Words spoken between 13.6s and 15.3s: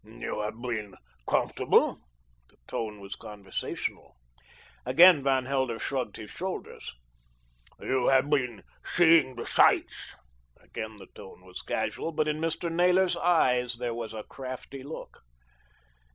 there was a crafty look.